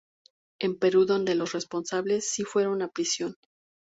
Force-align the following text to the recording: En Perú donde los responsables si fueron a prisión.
En 0.59 0.79
Perú 0.79 1.05
donde 1.05 1.35
los 1.35 1.51
responsables 1.53 2.27
si 2.27 2.43
fueron 2.43 2.81
a 2.81 2.87
prisión. 2.87 3.35